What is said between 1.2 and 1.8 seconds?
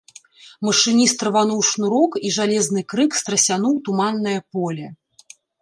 рвануў